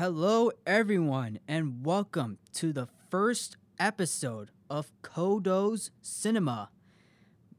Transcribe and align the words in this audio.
Hello, 0.00 0.50
everyone, 0.66 1.40
and 1.46 1.84
welcome 1.84 2.38
to 2.54 2.72
the 2.72 2.88
first 3.10 3.58
episode 3.78 4.50
of 4.70 4.90
Codo's 5.02 5.90
Cinema. 6.00 6.70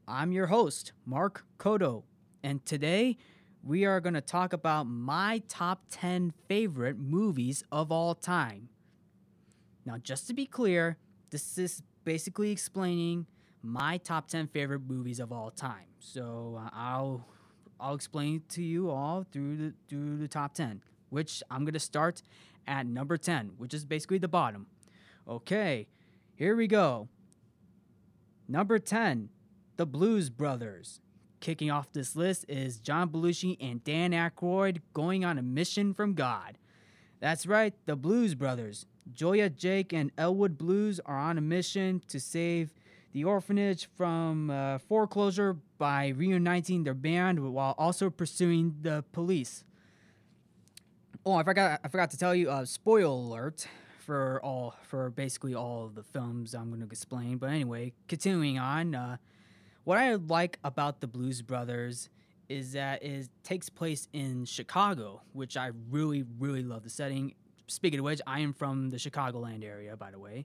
I'm 0.08 0.32
your 0.32 0.48
host, 0.48 0.90
Mark 1.06 1.44
Codo, 1.56 2.02
and 2.42 2.66
today 2.66 3.16
we 3.62 3.84
are 3.84 4.00
going 4.00 4.14
to 4.14 4.20
talk 4.20 4.52
about 4.52 4.88
my 4.88 5.40
top 5.46 5.84
10 5.90 6.32
favorite 6.48 6.98
movies 6.98 7.62
of 7.70 7.92
all 7.92 8.12
time. 8.16 8.70
Now, 9.86 9.98
just 9.98 10.26
to 10.26 10.34
be 10.34 10.44
clear, 10.44 10.96
this 11.30 11.56
is 11.58 11.84
basically 12.02 12.50
explaining 12.50 13.26
my 13.62 13.98
top 13.98 14.26
10 14.26 14.48
favorite 14.48 14.82
movies 14.84 15.20
of 15.20 15.30
all 15.30 15.52
time. 15.52 15.86
So 16.00 16.60
uh, 16.60 16.70
I'll 16.72 17.24
I'll 17.78 17.94
explain 17.94 18.42
to 18.48 18.64
you 18.64 18.90
all 18.90 19.24
through 19.30 19.56
the 19.58 19.74
through 19.88 20.18
the 20.18 20.26
top 20.26 20.54
10, 20.54 20.82
which 21.12 21.42
I'm 21.50 21.64
going 21.64 21.74
to 21.74 21.80
start 21.80 22.22
at 22.66 22.86
number 22.86 23.18
10, 23.18 23.52
which 23.58 23.74
is 23.74 23.84
basically 23.84 24.18
the 24.18 24.28
bottom. 24.28 24.66
Okay, 25.28 25.86
here 26.34 26.56
we 26.56 26.66
go. 26.66 27.08
Number 28.48 28.78
10, 28.78 29.28
The 29.76 29.86
Blues 29.86 30.30
Brothers. 30.30 31.00
Kicking 31.40 31.70
off 31.70 31.92
this 31.92 32.16
list 32.16 32.46
is 32.48 32.78
John 32.78 33.10
Belushi 33.10 33.56
and 33.60 33.84
Dan 33.84 34.12
Aykroyd 34.12 34.80
going 34.94 35.24
on 35.24 35.38
a 35.38 35.42
mission 35.42 35.92
from 35.92 36.14
God. 36.14 36.56
That's 37.20 37.46
right, 37.46 37.74
the 37.84 37.96
Blues 37.96 38.34
Brothers. 38.34 38.86
Joliet 39.12 39.56
Jake 39.56 39.92
and 39.92 40.12
Elwood 40.16 40.56
Blues 40.56 40.98
are 41.04 41.18
on 41.18 41.36
a 41.36 41.42
mission 41.42 42.00
to 42.08 42.18
save 42.18 42.72
the 43.12 43.24
orphanage 43.24 43.88
from 43.96 44.50
uh, 44.50 44.78
foreclosure 44.78 45.58
by 45.76 46.08
reuniting 46.08 46.84
their 46.84 46.94
band 46.94 47.38
while 47.52 47.74
also 47.76 48.08
pursuing 48.08 48.76
the 48.80 49.04
police. 49.12 49.64
Oh, 51.24 51.34
I 51.34 51.44
forgot 51.44 51.80
I 51.84 51.88
forgot 51.88 52.10
to 52.10 52.18
tell 52.18 52.34
you 52.34 52.50
uh, 52.50 52.64
spoiler 52.64 53.04
alert 53.04 53.68
for 54.00 54.40
all 54.42 54.74
for 54.82 55.08
basically 55.10 55.54
all 55.54 55.84
of 55.84 55.94
the 55.94 56.02
films 56.02 56.52
I'm 56.52 56.68
going 56.68 56.80
to 56.80 56.86
explain. 56.86 57.36
But 57.36 57.50
anyway, 57.50 57.92
continuing 58.08 58.58
on, 58.58 58.96
uh, 58.96 59.18
what 59.84 59.98
I 59.98 60.16
like 60.16 60.58
about 60.64 61.00
the 61.00 61.06
Blues 61.06 61.40
Brothers 61.40 62.08
is 62.48 62.72
that 62.72 63.04
it 63.04 63.28
takes 63.44 63.68
place 63.68 64.08
in 64.12 64.46
Chicago, 64.46 65.22
which 65.32 65.56
I 65.56 65.70
really 65.90 66.24
really 66.40 66.64
love 66.64 66.82
the 66.82 66.90
setting. 66.90 67.34
Speaking 67.68 68.00
of 68.00 68.04
which, 68.04 68.20
I 68.26 68.40
am 68.40 68.52
from 68.52 68.90
the 68.90 68.96
Chicagoland 68.96 69.64
area, 69.64 69.96
by 69.96 70.10
the 70.10 70.18
way. 70.18 70.44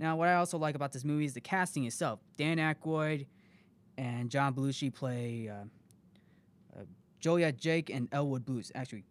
Now, 0.00 0.16
what 0.16 0.28
I 0.28 0.34
also 0.34 0.58
like 0.58 0.74
about 0.74 0.90
this 0.90 1.04
movie 1.04 1.26
is 1.26 1.34
the 1.34 1.40
casting 1.40 1.84
itself. 1.84 2.18
Dan 2.36 2.56
Aykroyd 2.56 3.26
and 3.96 4.30
John 4.30 4.52
Belushi 4.52 4.92
play 4.92 5.48
uh, 5.48 6.76
uh, 6.76 6.84
Joliet 7.20 7.56
Jake 7.56 7.88
and 7.88 8.08
Elwood 8.10 8.44
Blues. 8.44 8.72
Actually, 8.74 9.04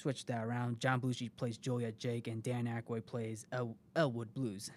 switch 0.00 0.26
that 0.26 0.44
around. 0.44 0.80
John 0.80 1.00
Belushi 1.00 1.30
plays 1.36 1.58
Joliet 1.58 1.98
Jake 1.98 2.26
and 2.26 2.42
Dan 2.42 2.66
Aykroyd 2.66 3.06
plays 3.06 3.46
El- 3.52 3.76
Elwood 3.94 4.32
Blues. 4.34 4.70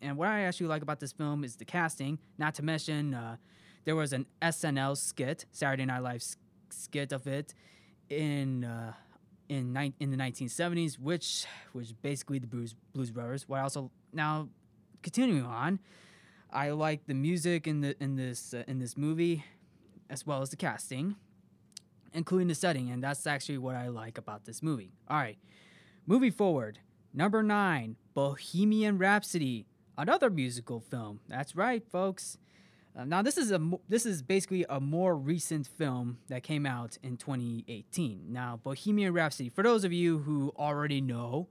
And 0.00 0.16
what 0.16 0.28
I 0.28 0.42
actually 0.42 0.66
like 0.66 0.82
about 0.82 1.00
this 1.00 1.12
film 1.12 1.44
is 1.44 1.56
the 1.56 1.64
casting. 1.64 2.18
Not 2.38 2.54
to 2.56 2.62
mention, 2.62 3.14
uh, 3.14 3.36
there 3.84 3.96
was 3.96 4.12
an 4.12 4.26
SNL 4.40 4.96
skit, 4.96 5.46
Saturday 5.52 5.84
Night 5.84 6.00
Live 6.00 6.22
skit 6.70 7.12
of 7.12 7.26
it, 7.26 7.54
in 8.10 8.64
uh, 8.64 8.92
in 9.48 9.72
ni- 9.72 9.94
in 10.00 10.10
the 10.10 10.16
1970s, 10.16 10.98
which 10.98 11.46
was 11.72 11.92
basically 11.92 12.38
the 12.38 12.46
Blues 12.46 12.74
Blues 12.92 13.10
Brothers. 13.10 13.48
What 13.48 13.60
I 13.60 13.62
also 13.62 13.90
now 14.12 14.48
continuing 15.02 15.44
on, 15.44 15.78
I 16.50 16.70
like 16.70 17.06
the 17.06 17.14
music 17.14 17.66
in 17.66 17.80
the 17.80 17.96
in 18.02 18.16
this 18.16 18.54
uh, 18.54 18.64
in 18.66 18.78
this 18.80 18.96
movie, 18.96 19.44
as 20.10 20.26
well 20.26 20.42
as 20.42 20.50
the 20.50 20.56
casting, 20.56 21.16
including 22.14 22.48
the 22.48 22.54
setting, 22.54 22.90
and 22.90 23.02
that's 23.02 23.26
actually 23.26 23.58
what 23.58 23.74
I 23.76 23.88
like 23.88 24.18
about 24.18 24.44
this 24.44 24.62
movie. 24.62 24.92
All 25.08 25.18
right, 25.18 25.38
moving 26.06 26.32
forward, 26.32 26.78
number 27.12 27.42
nine, 27.42 27.96
Bohemian 28.14 28.98
Rhapsody, 28.98 29.66
another 29.96 30.30
musical 30.30 30.80
film. 30.80 31.20
That's 31.28 31.56
right, 31.56 31.82
folks. 31.90 32.38
Uh, 32.94 33.04
now 33.04 33.22
this 33.22 33.38
is 33.38 33.50
a 33.50 33.70
this 33.88 34.04
is 34.04 34.22
basically 34.22 34.66
a 34.68 34.78
more 34.78 35.16
recent 35.16 35.66
film 35.66 36.18
that 36.28 36.42
came 36.42 36.66
out 36.66 36.98
in 37.02 37.16
2018. 37.16 38.26
Now 38.28 38.60
Bohemian 38.62 39.14
Rhapsody, 39.14 39.48
for 39.48 39.62
those 39.62 39.84
of 39.84 39.92
you 39.92 40.18
who 40.18 40.52
already 40.58 41.00
know, 41.00 41.48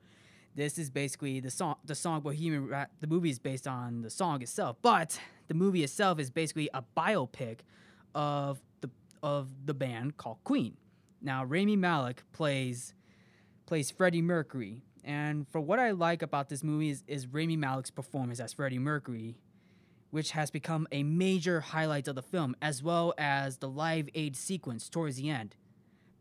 this 0.55 0.77
is 0.77 0.91
basically 0.91 1.39
the 1.39 1.49
song 1.49 1.77
the 1.83 1.95
song 1.95 2.21
Bohemian 2.21 2.67
Ra- 2.67 2.85
the 2.99 3.07
movie 3.07 3.31
is 3.31 3.39
based 3.39 3.67
on 3.67 4.03
the 4.03 4.09
song 4.11 4.43
itself, 4.43 4.77
but 4.83 5.19
the 5.47 5.55
movie 5.55 5.83
itself 5.83 6.19
is 6.19 6.29
basically 6.29 6.69
a 6.75 6.83
biopic 6.95 7.59
of 8.13 8.59
of 9.23 9.47
the 9.65 9.73
band 9.73 10.17
called 10.17 10.37
Queen. 10.43 10.77
Now 11.21 11.43
Rami 11.43 11.75
Malek 11.75 12.23
plays 12.31 12.93
plays 13.65 13.91
Freddie 13.91 14.21
Mercury, 14.21 14.81
and 15.03 15.47
for 15.47 15.61
what 15.61 15.79
I 15.79 15.91
like 15.91 16.21
about 16.21 16.49
this 16.49 16.63
movie 16.63 16.89
is, 16.89 17.03
is 17.07 17.27
Rami 17.27 17.55
Malek's 17.55 17.91
performance 17.91 18.39
as 18.39 18.53
Freddie 18.53 18.79
Mercury 18.79 19.37
which 20.11 20.31
has 20.31 20.51
become 20.51 20.87
a 20.91 21.03
major 21.03 21.61
highlight 21.61 22.07
of 22.07 22.15
the 22.15 22.21
film, 22.21 22.55
as 22.61 22.83
well 22.83 23.13
as 23.17 23.57
the 23.57 23.67
live 23.67 24.09
aid 24.13 24.35
sequence 24.35 24.89
towards 24.89 25.15
the 25.15 25.29
end. 25.29 25.55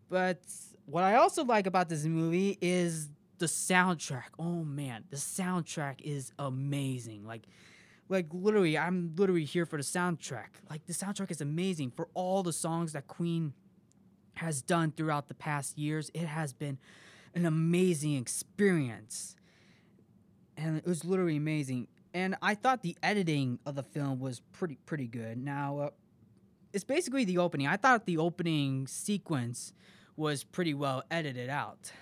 But 0.08 0.40
what 0.86 1.04
I 1.04 1.16
also 1.16 1.44
like 1.44 1.66
about 1.66 1.88
this 1.88 2.04
movie 2.04 2.56
is 2.60 3.10
the 3.38 3.46
soundtrack. 3.46 4.30
Oh 4.38 4.64
man, 4.64 5.04
the 5.10 5.16
soundtrack 5.16 6.00
is 6.02 6.32
amazing. 6.38 7.26
Like 7.26 7.46
like 8.10 8.26
literally 8.32 8.76
I'm 8.76 9.14
literally 9.16 9.44
here 9.44 9.64
for 9.64 9.78
the 9.78 9.82
soundtrack. 9.82 10.60
Like 10.68 10.84
the 10.84 10.92
soundtrack 10.92 11.30
is 11.30 11.40
amazing 11.40 11.92
for 11.92 12.08
all 12.12 12.42
the 12.42 12.52
songs 12.52 12.92
that 12.92 13.06
Queen 13.06 13.54
has 14.34 14.60
done 14.60 14.92
throughout 14.92 15.28
the 15.28 15.34
past 15.34 15.78
years. 15.78 16.10
It 16.12 16.26
has 16.26 16.52
been 16.52 16.78
an 17.34 17.46
amazing 17.46 18.16
experience. 18.16 19.36
And 20.56 20.76
it 20.76 20.86
was 20.86 21.04
literally 21.04 21.36
amazing 21.36 21.88
and 22.12 22.36
I 22.42 22.54
thought 22.54 22.82
the 22.82 22.96
editing 23.02 23.58
of 23.66 23.74
the 23.74 23.82
film 23.82 24.18
was 24.18 24.40
pretty 24.52 24.78
pretty 24.86 25.06
good. 25.06 25.38
Now, 25.38 25.78
uh, 25.78 25.90
it's 26.72 26.84
basically 26.84 27.24
the 27.24 27.38
opening. 27.38 27.66
I 27.66 27.76
thought 27.76 28.06
the 28.06 28.18
opening 28.18 28.86
sequence 28.86 29.72
was 30.16 30.44
pretty 30.44 30.74
well 30.74 31.02
edited 31.10 31.48
out, 31.48 31.92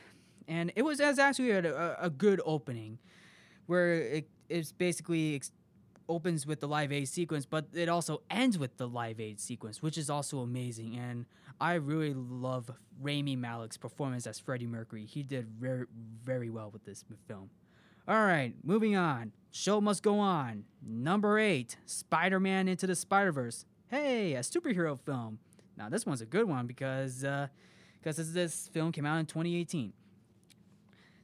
and 0.46 0.72
it 0.76 0.82
was 0.82 1.00
as 1.00 1.18
actually 1.18 1.50
a, 1.50 1.96
a, 2.00 2.10
good 2.10 2.40
opening, 2.44 2.98
where 3.66 3.94
it 3.94 4.28
it's 4.48 4.72
basically 4.72 5.36
ex- 5.36 5.52
opens 6.08 6.46
with 6.46 6.60
the 6.60 6.68
live 6.68 6.92
aid 6.92 7.08
sequence, 7.08 7.46
but 7.46 7.66
it 7.72 7.88
also 7.88 8.22
ends 8.30 8.58
with 8.58 8.76
the 8.76 8.88
live 8.88 9.20
aid 9.20 9.40
sequence, 9.40 9.82
which 9.82 9.98
is 9.98 10.08
also 10.10 10.40
amazing. 10.40 10.96
And 10.96 11.26
I 11.60 11.74
really 11.74 12.14
love 12.14 12.70
Rami 13.00 13.36
Malek's 13.36 13.76
performance 13.76 14.26
as 14.26 14.38
Freddie 14.38 14.66
Mercury. 14.66 15.04
He 15.04 15.22
did 15.22 15.48
very 15.48 15.86
very 16.24 16.50
well 16.50 16.70
with 16.70 16.84
this 16.84 17.04
film. 17.26 17.50
All 18.06 18.24
right, 18.24 18.54
moving 18.64 18.96
on. 18.96 19.32
Show 19.50 19.80
must 19.80 20.02
go 20.02 20.18
on. 20.18 20.64
Number 20.82 21.38
eight, 21.38 21.76
Spider 21.84 22.40
Man 22.40 22.68
Into 22.68 22.86
the 22.86 22.94
Spider 22.94 23.32
Verse. 23.32 23.66
Hey, 23.88 24.34
a 24.34 24.40
superhero 24.40 24.98
film. 24.98 25.38
Now, 25.76 25.88
this 25.88 26.04
one's 26.04 26.20
a 26.20 26.26
good 26.26 26.44
one 26.44 26.66
because 26.66 27.22
uh, 27.24 27.48
because 28.02 28.32
this 28.32 28.68
film 28.68 28.92
came 28.92 29.06
out 29.06 29.18
in 29.18 29.26
2018. 29.26 29.92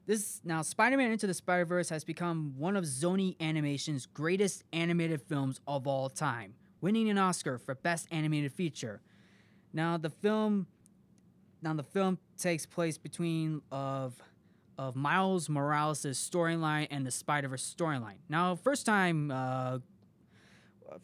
This 0.06 0.40
now 0.44 0.62
Spider-Man 0.62 1.12
Into 1.12 1.26
the 1.26 1.34
Spider-Verse 1.34 1.88
has 1.88 2.04
become 2.04 2.54
one 2.58 2.76
of 2.76 2.84
Sony 2.84 3.36
Animation's 3.40 4.06
greatest 4.06 4.64
animated 4.72 5.22
films 5.22 5.60
of 5.66 5.86
all 5.86 6.10
time, 6.10 6.54
winning 6.80 7.08
an 7.08 7.16
Oscar 7.16 7.56
for 7.58 7.74
Best 7.74 8.08
Animated 8.10 8.52
Feature. 8.52 9.00
Now 9.72 9.96
the 9.96 10.10
film 10.10 10.66
now 11.62 11.72
the 11.72 11.82
film 11.82 12.18
takes 12.36 12.66
place 12.66 12.98
between 12.98 13.62
of 13.72 14.20
of 14.76 14.96
Miles 14.96 15.48
Morales' 15.48 16.04
storyline 16.04 16.88
and 16.90 17.06
the 17.06 17.10
Spider 17.10 17.48
Verse 17.48 17.74
storyline. 17.78 18.18
Now, 18.28 18.56
first 18.56 18.84
time, 18.86 19.30
uh, 19.30 19.78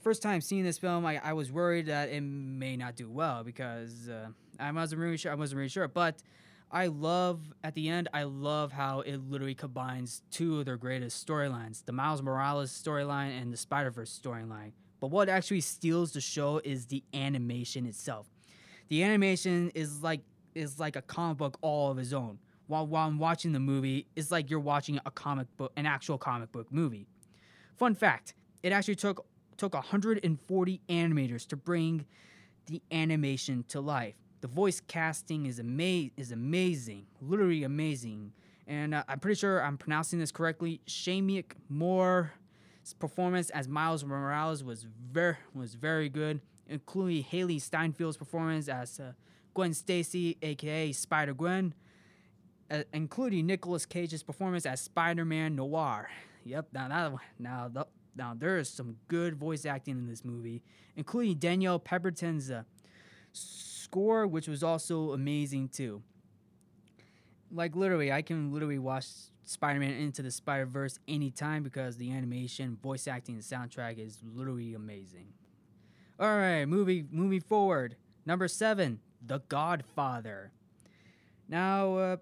first 0.03 0.23
time 0.23 0.41
seeing 0.41 0.65
this 0.65 0.79
film, 0.79 1.07
I, 1.07 1.21
I 1.23 1.33
was 1.33 1.53
worried 1.53 1.87
that 1.87 2.11
it 2.11 2.21
may 2.21 2.77
not 2.77 2.97
do 2.97 3.09
well 3.09 3.45
because 3.45 4.09
uh, 4.09 4.29
I 4.59 4.73
wasn't 4.73 5.01
really 5.01 5.17
sure. 5.17 5.33
I 5.33 5.37
wasn't 5.37 5.59
really 5.59 5.69
sure, 5.69 5.89
but 5.89 6.23
I 6.73 6.87
love 6.87 7.41
at 7.65 7.75
the 7.75 7.89
end. 7.89 8.09
I 8.15 8.23
love 8.23 8.73
how 8.73 9.01
it 9.01 9.17
literally 9.29 9.55
combines 9.55 10.23
two 10.31 10.61
of 10.61 10.67
their 10.67 10.77
greatest 10.77 11.27
storylines: 11.27 11.85
the 11.85 11.93
Miles 11.93 12.23
Morales 12.23 12.71
storyline 12.71 13.41
and 13.41 13.53
the 13.53 13.57
Spider 13.57 13.91
Verse 13.91 14.17
storyline. 14.17 14.73
But 15.01 15.11
what 15.11 15.29
actually 15.29 15.63
steals 15.63 16.13
the 16.13 16.21
show 16.21 16.61
is 16.63 16.87
the 16.87 17.03
animation 17.15 17.87
itself. 17.87 18.29
The 18.89 19.03
animation 19.03 19.71
is 19.75 20.03
like 20.03 20.21
is 20.55 20.79
like 20.79 20.97
a 20.97 21.03
comic 21.03 21.39
book 21.39 21.59
all 21.61 21.91
of 21.91 21.99
its 21.99 22.13
own 22.13 22.39
while, 22.71 22.87
while 22.87 23.07
I'm 23.07 23.19
watching 23.19 23.53
the 23.53 23.61
movie 23.61 24.07
it's 24.15 24.31
like 24.31 24.49
you're 24.49 24.61
watching 24.61 25.01
a 25.05 25.11
comic 25.11 25.49
book, 25.57 25.73
an 25.77 25.87
actual 25.87 26.19
comic 26.19 26.53
book 26.53 26.69
movie. 26.71 27.07
Fun 27.77 27.95
fact: 27.95 28.35
it 28.63 28.73
actually 28.73 28.95
took 28.95 29.27
took 29.57 29.75
140 29.75 30.81
animators 30.89 31.47
to 31.49 31.57
bring 31.57 32.07
the 32.67 32.81
animation 32.93 33.65
to 33.69 33.81
life. 33.81 34.15
The 34.41 34.49
voice 34.49 34.81
casting 34.81 35.47
is 35.47 35.61
ama- 35.61 36.11
is 36.17 36.33
amazing, 36.33 37.07
literally 37.21 37.65
amazing. 37.65 38.33
And 38.67 38.95
uh, 38.95 39.05
I'm 39.09 39.19
pretty 39.19 39.39
sure 39.39 39.63
I'm 39.63 39.77
pronouncing 39.77 40.19
this 40.19 40.33
correctly. 40.33 40.81
Shameik 40.87 41.53
Moore's 41.69 42.29
performance 42.99 43.51
as 43.51 43.69
Miles 43.69 44.05
Morales 44.05 44.65
was 44.65 44.87
very 45.13 45.37
was 45.55 45.75
very 45.75 46.09
good, 46.09 46.41
including 46.69 47.25
Hailee 47.25 47.61
Steinfeld's 47.61 48.17
performance 48.17 48.69
as 48.69 48.99
uh, 49.01 49.13
Gwen 49.55 49.75
Stacy, 49.75 50.39
aka 50.43 50.93
Spider 50.93 51.35
Gwen 51.35 51.75
uh, 52.71 52.83
including 52.93 53.47
Nicolas 53.47 53.85
Cage's 53.85 54.23
performance 54.23 54.65
as 54.65 54.81
Spider-Man 54.81 55.57
Noir. 55.57 56.09
Yep, 56.45 56.69
now 56.73 56.89
that 56.89 57.13
now 57.39 57.69
the, 57.73 57.87
now 58.17 58.35
there 58.37 58.59
is 58.59 58.69
some 58.69 58.97
good 59.09 59.35
voice 59.35 59.67
acting 59.67 59.99
in 59.99 60.07
this 60.07 60.25
movie, 60.25 60.63
including 60.97 61.37
Daniel 61.37 61.79
Pemberton's 61.79 62.51
uh, 62.51 62.63
score, 63.91 64.25
which 64.25 64.47
was 64.47 64.63
also 64.63 65.11
amazing 65.11 65.69
too. 65.69 66.01
Like 67.51 67.75
literally, 67.75 68.13
I 68.13 68.23
can 68.23 68.53
literally 68.53 68.79
watch 68.79 69.07
Spider-Man 69.45 69.91
Into 69.95 70.23
the 70.23 70.31
Spider-Verse 70.31 71.01
anytime 71.09 71.65
because 71.65 71.97
the 71.97 72.13
animation, 72.13 72.79
voice 72.81 73.09
acting, 73.09 73.35
and 73.35 73.43
soundtrack 73.43 73.99
is 73.99 74.19
literally 74.25 74.75
amazing. 74.75 75.27
All 76.21 76.29
right, 76.29 76.67
moving 76.67 77.09
moving 77.11 77.41
forward. 77.41 77.97
Number 78.25 78.47
seven, 78.47 79.01
The 79.27 79.41
Godfather. 79.49 80.53
Now, 81.49 81.97
uh, 81.97 82.17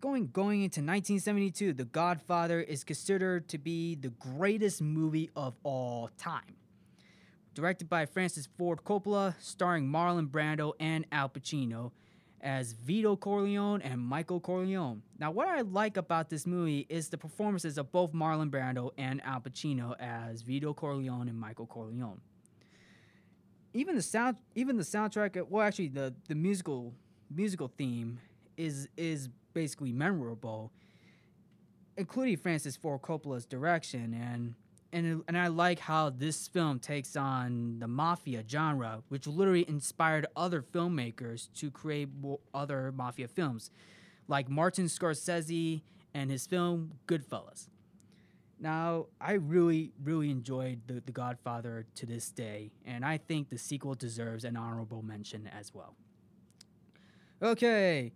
going 0.00 0.28
going 0.28 0.62
into 0.62 0.80
1972, 0.80 1.72
The 1.72 1.84
Godfather 1.84 2.60
is 2.60 2.84
considered 2.84 3.48
to 3.48 3.58
be 3.58 3.96
the 3.96 4.10
greatest 4.10 4.80
movie 4.80 5.30
of 5.34 5.54
all 5.64 6.10
time. 6.16 6.61
Directed 7.54 7.90
by 7.90 8.06
Francis 8.06 8.48
Ford 8.56 8.80
Coppola, 8.82 9.34
starring 9.38 9.86
Marlon 9.86 10.26
Brando 10.26 10.72
and 10.80 11.04
Al 11.12 11.28
Pacino 11.28 11.92
as 12.40 12.72
Vito 12.72 13.14
Corleone 13.14 13.82
and 13.82 14.00
Michael 14.00 14.40
Corleone. 14.40 15.02
Now, 15.18 15.30
what 15.30 15.48
I 15.48 15.60
like 15.60 15.98
about 15.98 16.30
this 16.30 16.46
movie 16.46 16.86
is 16.88 17.08
the 17.10 17.18
performances 17.18 17.76
of 17.76 17.92
both 17.92 18.12
Marlon 18.12 18.50
Brando 18.50 18.90
and 18.96 19.22
Al 19.22 19.40
Pacino 19.40 19.94
as 20.00 20.40
Vito 20.40 20.72
Corleone 20.72 21.28
and 21.28 21.38
Michael 21.38 21.66
Corleone. 21.66 22.20
Even 23.74 23.96
the 23.96 24.02
sound, 24.02 24.38
even 24.54 24.78
the 24.78 24.82
soundtrack. 24.82 25.36
Uh, 25.40 25.44
well, 25.48 25.66
actually, 25.66 25.88
the 25.88 26.14
the 26.28 26.34
musical 26.34 26.94
musical 27.30 27.68
theme 27.68 28.18
is 28.56 28.88
is 28.96 29.28
basically 29.52 29.92
memorable, 29.92 30.72
including 31.96 32.38
Francis 32.38 32.76
Ford 32.76 33.02
Coppola's 33.02 33.44
direction 33.44 34.14
and. 34.14 34.54
And, 34.92 35.22
and 35.26 35.38
I 35.38 35.46
like 35.46 35.78
how 35.78 36.10
this 36.10 36.48
film 36.48 36.78
takes 36.78 37.16
on 37.16 37.78
the 37.78 37.88
mafia 37.88 38.44
genre, 38.46 39.02
which 39.08 39.26
literally 39.26 39.66
inspired 39.66 40.26
other 40.36 40.60
filmmakers 40.62 41.48
to 41.54 41.70
create 41.70 42.10
other 42.52 42.92
mafia 42.92 43.28
films, 43.28 43.70
like 44.28 44.50
Martin 44.50 44.86
Scorsese 44.86 45.80
and 46.12 46.30
his 46.30 46.46
film 46.46 46.92
Goodfellas. 47.06 47.68
Now, 48.60 49.06
I 49.20 49.32
really, 49.32 49.92
really 50.04 50.30
enjoyed 50.30 50.82
the, 50.86 51.00
the 51.04 51.10
Godfather 51.10 51.86
to 51.96 52.06
this 52.06 52.30
day, 52.30 52.70
and 52.84 53.04
I 53.04 53.16
think 53.16 53.48
the 53.48 53.58
sequel 53.58 53.94
deserves 53.94 54.44
an 54.44 54.56
honorable 54.56 55.02
mention 55.02 55.48
as 55.48 55.74
well. 55.74 55.96
Okay, 57.42 58.12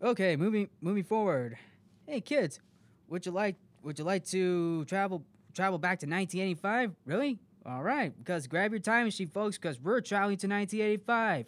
Okay, 0.00 0.36
moving 0.36 0.68
moving 0.80 1.02
forward. 1.02 1.58
Hey 2.06 2.20
kids, 2.20 2.60
would 3.08 3.26
you 3.26 3.32
like 3.32 3.56
would 3.82 3.98
you 3.98 4.04
like 4.04 4.24
to 4.26 4.84
travel 4.84 5.24
travel 5.58 5.78
back 5.78 5.98
to 5.98 6.06
1985? 6.06 6.92
Really? 7.04 7.38
All 7.66 7.82
right, 7.82 8.16
because 8.16 8.46
grab 8.46 8.70
your 8.70 8.78
time 8.78 9.06
machine, 9.06 9.28
folks, 9.28 9.58
because 9.58 9.80
we're 9.80 10.00
traveling 10.00 10.36
to 10.38 10.46
1985. 10.46 11.46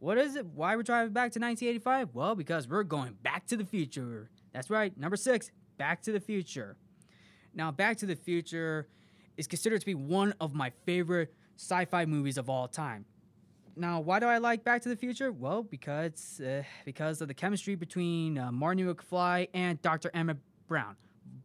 What 0.00 0.18
is 0.18 0.34
it? 0.34 0.46
Why 0.46 0.74
we're 0.74 0.82
driving 0.82 1.12
back 1.12 1.30
to 1.32 1.38
1985? 1.38 2.08
Well, 2.12 2.34
because 2.34 2.66
we're 2.66 2.82
going 2.82 3.14
back 3.22 3.46
to 3.46 3.56
the 3.56 3.64
future. 3.64 4.30
That's 4.52 4.68
right, 4.68 4.96
number 4.98 5.16
six, 5.16 5.52
Back 5.78 6.02
to 6.02 6.12
the 6.12 6.18
Future. 6.18 6.76
Now, 7.54 7.70
Back 7.70 7.98
to 7.98 8.06
the 8.06 8.16
Future 8.16 8.88
is 9.36 9.46
considered 9.46 9.78
to 9.80 9.86
be 9.86 9.94
one 9.94 10.34
of 10.40 10.54
my 10.54 10.72
favorite 10.84 11.32
sci-fi 11.56 12.04
movies 12.04 12.38
of 12.38 12.50
all 12.50 12.66
time. 12.66 13.04
Now, 13.76 14.00
why 14.00 14.18
do 14.18 14.26
I 14.26 14.38
like 14.38 14.64
Back 14.64 14.82
to 14.82 14.88
the 14.88 14.96
Future? 14.96 15.30
Well, 15.30 15.62
because 15.62 16.40
uh, 16.40 16.64
because 16.84 17.20
of 17.20 17.28
the 17.28 17.34
chemistry 17.34 17.76
between 17.76 18.38
uh, 18.38 18.50
Marty 18.50 18.82
McFly 18.82 19.48
and 19.54 19.80
Dr. 19.80 20.10
Emmett 20.12 20.38
Brown, 20.66 20.96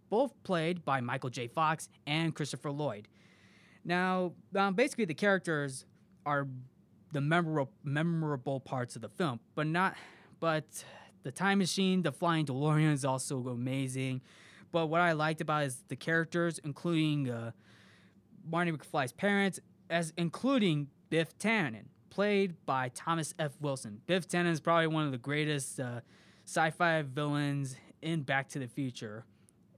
both 0.10 0.34
played 0.44 0.84
by 0.86 1.02
Michael 1.02 1.30
J. 1.30 1.48
Fox 1.48 1.90
and 2.06 2.36
Christopher 2.36 2.72
Lloyd. 2.72 3.08
Now, 3.84 4.34
um, 4.56 4.74
basically, 4.74 5.06
the 5.06 5.14
characters 5.14 5.86
are 6.26 6.48
the 7.14 7.22
memorable 7.22 7.72
memorable 7.84 8.60
parts 8.60 8.96
of 8.96 9.02
the 9.02 9.10
film, 9.10 9.40
but 9.56 9.68
not 9.68 9.96
but 10.40 10.66
the 11.24 11.32
time 11.32 11.58
machine, 11.58 12.04
the 12.04 12.12
flying 12.12 12.46
DeLorean 12.46 12.94
is 12.94 13.06
also 13.06 13.48
amazing. 13.48 14.22
But 14.72 14.88
what 14.88 15.02
I 15.02 15.14
liked 15.14 15.42
about 15.42 15.64
is 15.64 15.84
the 15.88 15.96
characters, 15.96 16.60
including 16.64 17.30
uh, 17.30 17.52
Marty 18.50 18.72
McFly's 18.72 19.14
parents, 19.14 19.60
as 19.90 20.14
including 20.18 20.88
Biff 21.10 21.38
Tannen 21.38 21.86
played 22.10 22.56
by 22.66 22.90
Thomas 22.90 23.34
F. 23.40 23.54
Wilson. 23.62 24.02
Biff 24.08 24.28
Tannen 24.28 24.52
is 24.52 24.60
probably 24.60 24.88
one 24.88 25.06
of 25.06 25.12
the 25.12 25.18
greatest 25.18 25.80
uh, 25.80 26.02
sci-fi 26.46 27.02
villains 27.04 27.78
in 28.02 28.22
Back 28.22 28.50
to 28.50 28.60
the 28.60 28.68
Future, 28.68 29.26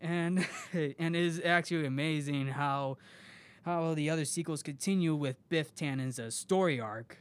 and 0.02 0.46
and 0.74 1.16
it 1.16 1.24
is 1.24 1.42
actually 1.44 1.86
amazing 1.86 2.48
how 2.48 2.98
how 3.64 3.94
the 3.94 4.10
other 4.10 4.26
sequels 4.26 4.64
continue 4.64 5.16
with 5.16 5.38
Biff 5.50 5.76
Tannen's 5.76 6.20
uh, 6.20 6.30
story 6.32 6.80
arc, 6.80 7.18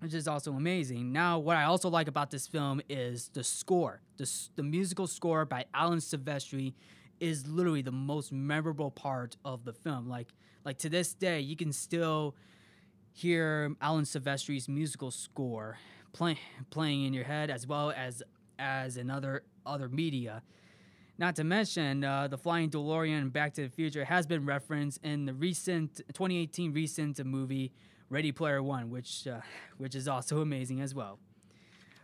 which 0.00 0.12
is 0.12 0.26
also 0.26 0.52
amazing. 0.52 1.12
Now, 1.12 1.38
what 1.38 1.56
I 1.56 1.64
also 1.64 1.88
like 1.88 2.08
about 2.08 2.30
this 2.30 2.46
film 2.46 2.80
is 2.88 3.30
the 3.32 3.44
score. 3.44 4.00
The, 4.16 4.30
the 4.56 4.62
musical 4.62 5.06
score 5.06 5.44
by 5.44 5.66
Alan 5.72 6.00
Silvestri 6.00 6.74
is 7.20 7.46
literally 7.46 7.82
the 7.82 7.92
most 7.92 8.32
memorable 8.32 8.90
part 8.90 9.36
of 9.44 9.64
the 9.64 9.72
film. 9.72 10.08
Like 10.08 10.28
like 10.64 10.78
to 10.78 10.88
this 10.88 11.14
day, 11.14 11.40
you 11.40 11.56
can 11.56 11.72
still 11.72 12.34
hear 13.12 13.74
Alan 13.80 14.04
Silvestri's 14.04 14.68
musical 14.68 15.10
score 15.10 15.78
play, 16.12 16.38
playing 16.70 17.04
in 17.04 17.14
your 17.14 17.24
head 17.24 17.50
as 17.50 17.66
well 17.66 17.92
as 17.96 18.22
as 18.58 18.96
in 18.96 19.10
other 19.10 19.44
other 19.64 19.88
media. 19.88 20.42
Not 21.18 21.36
to 21.36 21.44
mention, 21.44 22.04
uh, 22.04 22.28
the 22.28 22.36
Flying 22.36 22.68
DeLorean 22.68 23.32
Back 23.32 23.54
to 23.54 23.62
the 23.62 23.70
Future 23.70 24.04
has 24.04 24.26
been 24.26 24.44
referenced 24.44 25.02
in 25.02 25.24
the 25.24 25.32
recent 25.32 25.96
2018 26.12 26.74
recent 26.74 27.24
movie 27.24 27.72
Ready 28.10 28.32
Player 28.32 28.62
One, 28.62 28.90
which 28.90 29.26
uh, 29.26 29.40
which 29.78 29.94
is 29.94 30.08
also 30.08 30.40
amazing 30.42 30.80
as 30.80 30.94
well. 30.94 31.18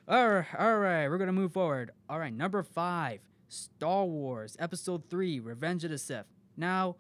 All 0.09 0.45
right, 0.79 1.09
we're 1.09 1.19
gonna 1.19 1.33
move 1.33 1.53
forward. 1.53 1.91
All 2.09 2.19
right, 2.19 2.33
number 2.33 2.63
five, 2.63 3.21
Star 3.49 4.05
Wars 4.05 4.57
Episode 4.59 5.09
Three: 5.11 5.41
Revenge 5.41 5.85
of 5.85 5.91
the 5.91 5.99
Sith. 5.99 6.27
Now, 6.57 6.97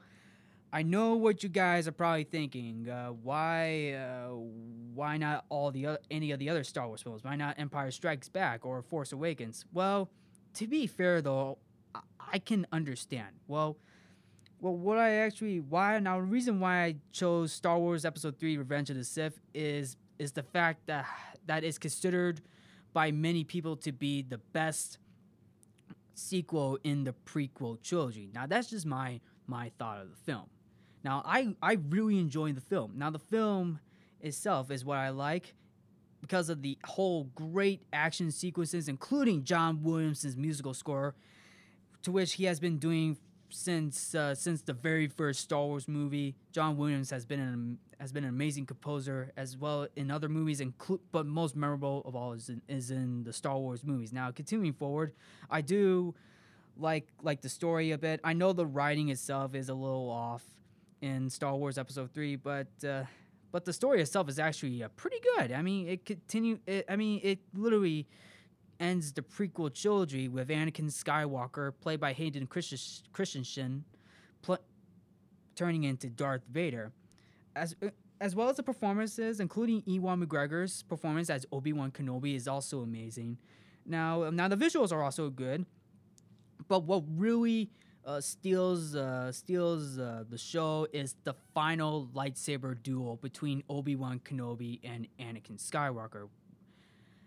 I 0.71 0.83
know 0.83 1.15
what 1.15 1.43
you 1.43 1.49
guys 1.49 1.89
are 1.89 1.93
probably 1.93 2.25
thinking. 2.25 2.91
Uh, 2.91 3.09
why, 3.09 3.93
uh, 3.93 4.35
why 4.95 5.17
not 5.17 5.47
all 5.49 5.71
the 5.71 5.99
any 6.11 6.31
of 6.31 6.39
the 6.39 6.51
other 6.51 6.63
Star 6.63 6.87
Wars 6.89 7.01
films? 7.01 7.25
Why 7.25 7.37
not 7.37 7.59
Empire 7.59 7.91
Strikes 7.91 8.29
Back 8.29 8.67
or 8.67 8.83
Force 8.83 9.13
Awakens? 9.13 9.65
Well, 9.73 10.11
to 10.55 10.67
be 10.67 10.87
fair 10.87 11.23
though, 11.23 11.59
I, 12.21 12.39
can 12.39 12.67
understand. 12.73 13.29
Well, 13.47 13.77
well, 14.61 14.77
what 14.77 14.99
I 14.99 15.17
actually 15.17 15.61
why 15.61 15.99
now 15.99 16.17
the 16.17 16.23
reason 16.23 16.61
why 16.61 16.85
I 16.85 16.97
chose 17.13 17.53
Star 17.53 17.79
Wars 17.79 18.05
Episode 18.05 18.39
Three: 18.39 18.57
Revenge 18.57 18.91
of 18.91 18.97
the 18.97 19.05
Sith 19.05 19.41
is 19.55 19.97
is 20.19 20.33
the 20.33 20.43
fact 20.43 20.87
that 20.87 21.07
that 21.47 21.65
is 21.65 21.79
considered 21.79 22.41
by 22.93 23.11
many 23.11 23.45
people 23.45 23.77
to 23.77 23.93
be 23.93 24.23
the 24.23 24.39
best 24.39 24.99
sequel 26.15 26.79
in 26.85 27.05
the 27.05 27.15
prequel 27.27 27.83
trilogy. 27.83 28.31
Now 28.33 28.47
that's 28.47 28.71
just 28.71 28.87
my 28.87 29.21
my 29.47 29.73
thought 29.79 30.01
of 30.01 30.11
the 30.11 30.17
film. 30.17 30.47
Now, 31.05 31.23
I, 31.25 31.55
I 31.61 31.79
really 31.89 32.19
enjoy 32.19 32.53
the 32.53 32.61
film. 32.61 32.93
Now, 32.97 33.11
the 33.11 33.19
film 33.19 33.81
itself 34.21 34.71
is 34.71 34.85
what 34.85 34.99
I 34.99 35.11
like 35.11 35.55
because 36.21 36.49
of 36.49 36.63
the 36.63 36.79
whole 36.85 37.25
great 37.35 37.83
action 37.93 38.31
sequences, 38.31 38.89
including 38.89 39.43
John 39.43 39.83
Williams' 39.83 40.37
musical 40.37 40.75
score, 40.75 41.15
to 42.03 42.13
which 42.13 42.35
he 42.35 42.45
has 42.45 42.61
been 42.61 42.79
doing 42.79 43.17
since 43.49 44.15
uh, 44.15 44.35
since 44.35 44.63
the 44.63 44.73
very 44.73 45.07
first 45.07 45.41
Star 45.41 45.65
Wars 45.65 45.87
movie. 45.87 46.35
John 46.53 46.77
Williams 46.77 47.11
has 47.11 47.25
been 47.25 47.41
an 47.41 47.79
has 48.01 48.13
been 48.13 48.25
an 48.25 48.31
amazing 48.31 48.67
composer 48.67 49.33
as 49.37 49.57
well 49.57 49.87
in 49.95 50.11
other 50.11 50.29
movies, 50.29 50.61
inclu- 50.61 51.01
but 51.13 51.27
most 51.27 51.55
memorable 51.55 52.03
of 52.05 52.17
all 52.17 52.33
is 52.33 52.49
in, 52.49 52.63
is 52.69 52.91
in 52.91 53.25
the 53.25 53.33
Star 53.33 53.59
Wars 53.59 53.85
movies. 53.85 54.13
Now, 54.13 54.31
continuing 54.31 54.73
forward, 54.73 55.13
I 55.51 55.61
do 55.61 56.15
like 56.77 57.07
like 57.23 57.43
the 57.43 57.49
story 57.49 57.93
a 57.93 57.99
bit. 57.99 58.21
I 58.25 58.33
know 58.33 58.53
the 58.53 58.67
writing 58.67 59.11
itself 59.11 59.55
is 59.55 59.69
a 59.69 59.75
little 59.75 60.11
off 60.11 60.45
in 61.01 61.29
Star 61.31 61.55
Wars 61.55 61.79
Episode 61.79 62.13
Three, 62.13 62.37
but 62.37 62.69
uh, 62.87 63.05
but 63.53 63.65
the 63.65 63.73
story 63.73 64.01
itself 64.01 64.29
is 64.29 64.39
actually 64.39 64.83
uh, 64.83 64.89
pretty 64.97 65.19
good. 65.37 65.53
I 65.53 65.63
mean, 65.63 65.89
it 65.89 66.07
continue. 66.07 66.59
It, 66.67 66.87
I 66.89 66.97
mean, 66.97 67.21
it 67.23 67.41
literally 67.55 68.07
ends 68.83 69.13
the 69.13 69.23
prequel 69.23 69.73
trilogy 69.73 70.29
with 70.29 70.49
Anakin 70.49 70.91
Skywalker, 70.91 71.73
played 71.81 72.01
by 72.01 72.13
Hayden 72.13 72.47
Christensen, 72.47 73.85
pl- 74.43 74.59
turning 75.55 75.85
into 75.85 76.11
Darth 76.11 76.43
Vader, 76.51 76.93
as 77.55 77.77
uh, 77.83 77.89
as 78.21 78.37
well 78.37 78.49
as 78.49 78.57
the 78.57 78.63
performances, 78.63 79.41
including 79.41 79.83
Ewan 79.87 80.25
McGregor's 80.25 80.83
performance 80.83 81.31
as 81.31 81.47
Obi 81.51 81.73
Wan 81.73 81.91
Kenobi, 81.91 82.37
is 82.37 82.47
also 82.47 82.81
amazing. 82.81 83.39
Now, 83.85 84.31
now 84.31 84.47
the 84.47 84.57
visuals 84.57 84.93
are 84.93 85.03
also 85.03 85.29
good, 85.29 85.67
but 86.69 86.85
what 86.85 87.03
really 87.17 87.71
uh, 88.05 88.21
steals 88.21 88.95
uh, 88.97 89.31
steals 89.33 89.99
uh, 89.99 90.25
the 90.29 90.39
show 90.39 90.87
is 90.93 91.17
the 91.25 91.35
final 91.55 92.09
lightsaber 92.15 92.81
duel 92.81 93.17
between 93.17 93.63
Obi 93.69 93.97
Wan 93.97 94.21
Kenobi 94.21 94.81
and 94.85 95.07
Anakin 95.21 95.59
Skywalker. 95.59 96.29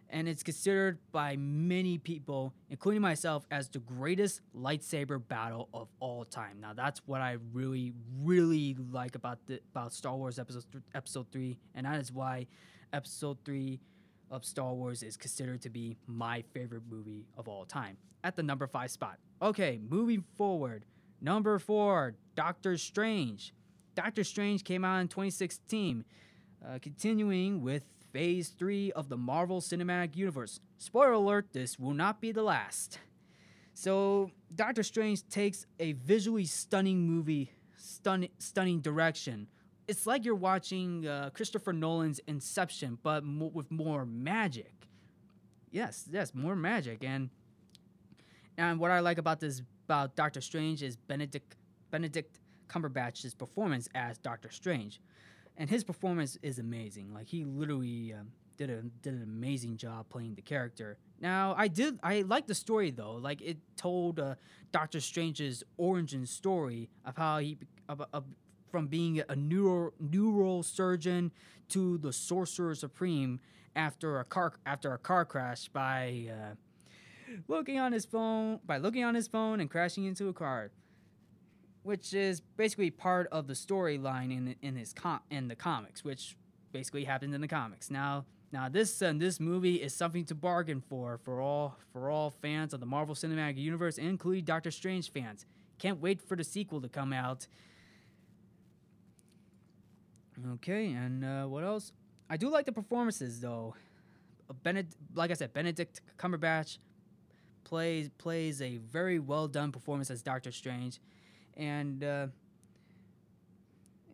And 0.09 0.27
it's 0.27 0.43
considered 0.43 1.00
by 1.12 1.35
many 1.35 1.97
people, 1.97 2.53
including 2.69 3.01
myself, 3.01 3.45
as 3.51 3.69
the 3.69 3.79
greatest 3.79 4.41
lightsaber 4.55 5.21
battle 5.25 5.69
of 5.74 5.88
all 6.00 6.25
time. 6.25 6.59
Now, 6.62 6.74
that's 6.74 7.01
what 7.05 7.21
I 7.21 7.38
really, 7.53 7.93
really 8.21 8.75
like 8.91 9.15
about 9.15 9.39
the 9.47 9.59
about 9.71 9.93
Star 9.93 10.15
Wars 10.15 10.39
episode 10.39 10.65
th- 10.71 10.83
episode 10.93 11.27
three, 11.31 11.57
and 11.74 11.85
that 11.85 12.00
is 12.00 12.12
why 12.12 12.47
episode 12.93 13.38
three 13.43 13.79
of 14.31 14.45
Star 14.45 14.74
Wars 14.74 15.03
is 15.03 15.17
considered 15.17 15.62
to 15.62 15.69
be 15.69 15.97
my 16.07 16.43
favorite 16.53 16.83
movie 16.89 17.25
of 17.38 17.47
all 17.47 17.65
time 17.65 17.97
at 18.24 18.35
the 18.35 18.43
number 18.43 18.67
five 18.67 18.91
spot. 18.91 19.17
Okay, 19.41 19.79
moving 19.89 20.24
forward, 20.38 20.85
number 21.21 21.59
four, 21.59 22.15
Doctor 22.35 22.77
Strange. 22.77 23.53
Doctor 23.95 24.24
Strange 24.24 24.63
came 24.63 24.83
out 24.83 25.00
in 25.00 25.07
2016, 25.07 26.03
uh, 26.65 26.79
continuing 26.81 27.62
with 27.62 27.83
Phase 28.15 28.48
3 28.57 28.93
of 28.93 29.10
the 29.10 29.17
Marvel 29.17 29.60
Cinematic 29.60 30.15
Universe. 30.15 30.62
Spoiler 30.77 31.12
alert, 31.12 31.48
this 31.51 31.77
will 31.77 31.93
not 31.93 32.22
be 32.22 32.31
the 32.31 32.43
last. 32.43 32.98
So, 33.74 34.31
Doctor 34.55 34.84
Strange 34.84 35.27
takes 35.27 35.65
a 35.81 35.91
visually 35.91 36.45
stunning 36.45 37.05
movie, 37.05 37.51
stun- 37.75 38.29
stunning 38.38 38.79
direction. 38.79 39.50
It's 39.89 40.07
like 40.07 40.24
you're 40.24 40.34
watching 40.34 41.05
uh, 41.05 41.31
Christopher 41.34 41.74
Nolan's 41.74 42.22
Inception, 42.25 43.00
but 43.03 43.25
with 43.25 43.69
more 43.69 44.05
magic. 44.05 44.88
Yes, 45.69 46.07
yes, 46.10 46.34
more 46.34 46.55
magic. 46.55 47.03
And 47.03 47.29
and 48.57 48.79
what 48.79 48.91
I 48.91 49.01
like 49.01 49.17
about 49.17 49.41
this 49.41 49.62
about 49.89 50.15
Doctor 50.15 50.39
Strange 50.39 50.84
is 50.84 50.95
Benedict 50.95 51.57
Benedict 51.91 52.39
Cumberbatch's 52.69 53.34
performance 53.34 53.89
as 53.93 54.17
Doctor 54.17 54.50
Strange 54.51 55.01
and 55.57 55.69
his 55.69 55.83
performance 55.83 56.38
is 56.41 56.59
amazing. 56.59 57.13
Like 57.13 57.27
he 57.27 57.45
literally 57.45 58.13
um, 58.13 58.31
did 58.57 58.69
a 58.69 58.81
did 59.01 59.13
an 59.13 59.24
amazing 59.24 59.77
job 59.77 60.09
playing 60.09 60.35
the 60.35 60.41
character. 60.41 60.97
Now 61.19 61.55
I 61.57 61.67
did 61.67 62.00
I 62.03 62.21
like 62.21 62.47
the 62.47 62.55
story 62.55 62.91
though. 62.91 63.13
Like 63.13 63.41
it 63.41 63.57
told 63.75 64.19
uh, 64.19 64.35
Doctor 64.71 65.00
Strange's 65.00 65.63
origin 65.77 66.25
story 66.25 66.89
of 67.05 67.17
how 67.17 67.39
he 67.39 67.57
of, 67.88 68.01
of, 68.13 68.25
from 68.69 68.88
being 68.88 69.21
a 69.29 69.35
neuro 69.35 69.93
neural 70.00 70.63
surgeon 70.63 71.31
to 71.69 71.97
the 71.97 72.13
sorcerer 72.13 72.75
supreme 72.75 73.39
after 73.75 74.19
a 74.19 74.25
car 74.25 74.53
after 74.65 74.93
a 74.93 74.97
car 74.97 75.25
crash 75.25 75.67
by 75.69 76.27
uh, 76.29 76.55
looking 77.47 77.79
on 77.79 77.91
his 77.91 78.05
phone 78.05 78.59
by 78.65 78.77
looking 78.77 79.03
on 79.03 79.15
his 79.15 79.27
phone 79.27 79.59
and 79.59 79.69
crashing 79.69 80.05
into 80.05 80.27
a 80.27 80.33
car 80.33 80.71
which 81.86 82.15
is 82.15 82.42
basically 82.58 82.89
part 82.89 83.27
of 83.32 83.46
the 83.46 83.54
storyline 83.54 84.36
in 84.36 84.56
in 84.62 84.75
his 84.75 84.92
com- 84.92 85.22
in 85.30 85.48
the 85.48 85.56
comics, 85.56 86.04
which 86.04 86.36
basically 86.72 87.04
happened 87.04 87.34
in 87.36 87.42
the 87.42 87.48
comics. 87.48 87.92
Now, 87.92 88.25
now 88.51 88.68
this 88.70 89.01
uh, 89.04 89.13
this 89.15 89.39
movie 89.39 89.75
is 89.75 89.94
something 89.94 90.25
to 90.25 90.36
bargain 90.36 90.82
for 90.82 91.20
for 91.24 91.39
all 91.39 91.77
for 91.94 92.10
all 92.10 92.32
fans 92.32 92.74
of 92.74 92.80
the 92.80 92.88
Marvel 92.88 93.13
Cinematic 93.13 93.58
Universe, 93.58 94.00
including 94.00 94.46
Doctor 94.46 94.72
Strange 94.72 95.12
fans. 95.12 95.46
Can't 95.77 96.01
wait 96.01 96.22
for 96.22 96.36
the 96.36 96.44
sequel 96.44 96.82
to 96.82 96.89
come 96.89 97.13
out. 97.13 97.48
Okay, 100.54 100.92
and 100.92 101.24
uh, 101.24 101.46
what 101.46 101.63
else? 101.63 101.94
I 102.30 102.38
do 102.38 102.50
like 102.50 102.65
the 102.65 102.72
performances 102.72 103.42
though. 103.42 103.75
Benedict, 104.63 104.96
like 105.13 105.30
I 105.30 105.36
said, 105.36 105.54
Benedict 105.54 106.01
Cumberbatch 106.18 106.80
plays 107.63 108.10
plays 108.18 108.60
a 108.60 108.77
very 108.77 109.20
well 109.20 109.48
done 109.48 109.72
performance 109.72 110.10
as 110.10 110.24
Doctor 110.24 110.51
Strange 110.51 111.00
and 111.57 112.03
uh, 112.03 112.27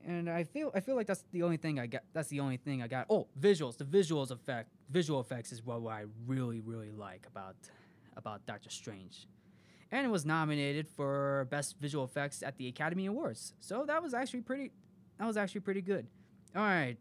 and 0.05 0.29
I 0.29 0.43
feel 0.43 0.71
I 0.73 0.79
feel 0.79 0.95
like 0.95 1.07
that's 1.07 1.23
the 1.31 1.43
only 1.43 1.57
thing 1.57 1.79
I 1.79 1.87
got. 1.87 2.03
That's 2.13 2.29
the 2.29 2.39
only 2.39 2.57
thing 2.57 2.81
I 2.81 2.87
got. 2.87 3.05
Oh, 3.09 3.27
visuals. 3.39 3.77
The 3.77 3.85
visuals 3.85 4.31
effect, 4.31 4.69
visual 4.89 5.19
effects 5.19 5.51
is 5.51 5.65
what 5.65 5.85
I 5.87 6.05
really 6.25 6.59
really 6.59 6.91
like 6.91 7.25
about 7.27 7.55
about 8.17 8.45
Doctor 8.45 8.69
Strange, 8.69 9.27
and 9.91 10.05
it 10.05 10.09
was 10.09 10.25
nominated 10.25 10.87
for 10.87 11.47
best 11.49 11.77
visual 11.79 12.03
effects 12.03 12.43
at 12.43 12.57
the 12.57 12.67
Academy 12.67 13.05
Awards. 13.05 13.53
So 13.59 13.85
that 13.87 14.01
was 14.01 14.13
actually 14.13 14.41
pretty. 14.41 14.71
That 15.19 15.27
was 15.27 15.37
actually 15.37 15.61
pretty 15.61 15.81
good. 15.81 16.07
All 16.55 16.63
right. 16.63 16.97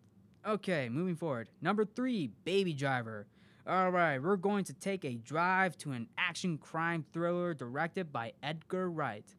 Okay, 0.46 0.88
moving 0.88 1.16
forward. 1.16 1.50
Number 1.60 1.84
three, 1.84 2.30
Baby 2.44 2.72
Driver. 2.72 3.26
All 3.66 3.90
right, 3.90 4.18
we're 4.18 4.36
going 4.36 4.64
to 4.64 4.72
take 4.72 5.04
a 5.04 5.14
drive 5.14 5.76
to 5.78 5.92
an 5.92 6.08
action 6.16 6.56
crime 6.56 7.04
thriller 7.12 7.52
directed 7.52 8.10
by 8.10 8.32
Edgar 8.42 8.90
Wright. 8.90 9.34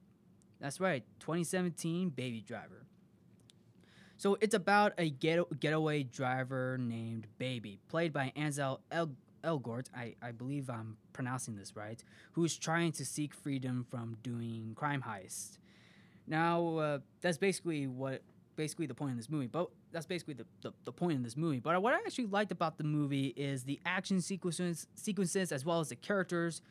That's 0.62 0.80
right, 0.80 1.04
2017 1.20 2.10
Baby 2.10 2.42
Driver. 2.46 2.86
So 4.18 4.38
it's 4.40 4.54
about 4.54 4.94
a 5.00 5.10
get- 5.10 5.60
getaway 5.60 6.04
driver 6.04 6.78
named 6.80 7.26
Baby, 7.40 7.80
played 7.90 8.14
by 8.14 8.32
Ansel 8.36 8.80
El- 8.92 9.16
Elgort. 9.44 9.88
I-, 9.96 10.14
I 10.22 10.32
believe 10.32 10.70
I'm 10.70 10.98
pronouncing 11.14 11.56
this 11.56 11.76
right. 11.76 12.02
Who's 12.34 12.56
trying 12.56 12.92
to 12.94 13.06
seek 13.06 13.34
freedom 13.34 13.84
from 13.90 14.18
doing 14.22 14.74
crime 14.76 15.04
heists. 15.08 15.58
Now, 16.28 16.78
uh, 16.78 17.00
that's 17.22 17.40
basically 17.40 17.88
what 17.88 18.22
basically 18.56 18.86
the 18.86 18.94
point 18.94 19.12
of 19.12 19.18
this 19.18 19.30
movie. 19.30 19.48
But 19.48 19.70
that's 19.92 20.06
basically 20.06 20.36
the, 20.36 20.46
the, 20.62 20.72
the 20.86 20.92
point 20.92 21.14
in 21.14 21.24
this 21.24 21.36
movie. 21.36 21.60
But 21.60 21.82
what 21.82 21.96
I 21.96 21.98
actually 21.98 22.28
liked 22.28 22.52
about 22.52 22.78
the 22.78 22.84
movie 22.84 23.34
is 23.36 23.64
the 23.64 23.80
action 23.88 24.22
sequences, 24.22 24.86
sequences 24.94 25.52
as 25.52 25.66
well 25.66 25.80
as 25.80 25.90
the 25.90 25.96
characters. 25.96 26.62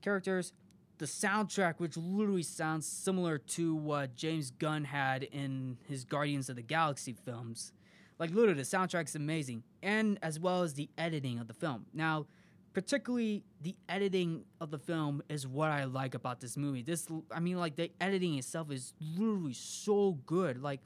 Characters, 0.00 0.52
the 0.98 1.06
soundtrack, 1.06 1.74
which 1.78 1.96
literally 1.96 2.42
sounds 2.42 2.86
similar 2.86 3.38
to 3.38 3.74
what 3.74 4.16
James 4.16 4.50
Gunn 4.50 4.84
had 4.84 5.22
in 5.22 5.78
his 5.88 6.04
Guardians 6.04 6.48
of 6.48 6.56
the 6.56 6.62
Galaxy 6.62 7.12
films. 7.24 7.72
Like 8.18 8.30
literally, 8.30 8.54
the 8.54 8.62
soundtrack's 8.62 9.14
amazing, 9.14 9.62
and 9.82 10.18
as 10.22 10.40
well 10.40 10.62
as 10.62 10.74
the 10.74 10.88
editing 10.98 11.38
of 11.38 11.46
the 11.46 11.54
film. 11.54 11.86
Now, 11.94 12.26
particularly 12.72 13.44
the 13.60 13.76
editing 13.88 14.44
of 14.60 14.70
the 14.70 14.78
film 14.78 15.22
is 15.28 15.46
what 15.46 15.70
I 15.70 15.84
like 15.84 16.14
about 16.14 16.40
this 16.40 16.56
movie. 16.56 16.82
This, 16.82 17.06
I 17.32 17.40
mean, 17.40 17.58
like 17.58 17.76
the 17.76 17.90
editing 18.00 18.36
itself 18.36 18.70
is 18.70 18.92
literally 19.00 19.52
so 19.52 20.18
good. 20.26 20.60
Like, 20.60 20.80